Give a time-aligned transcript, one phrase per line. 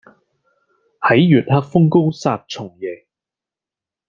[0.99, 3.05] 係月黑風高殺蟲夜